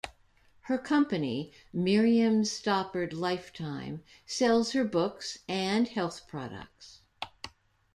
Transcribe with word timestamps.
Her 0.61 0.79
company, 0.79 1.51
Miriam 1.71 2.41
Stoppard 2.43 3.13
Lifetime, 3.13 4.01
sells 4.25 4.71
her 4.71 4.83
books 4.83 5.37
and 5.47 5.87
health 5.87 6.27
products. 6.27 7.01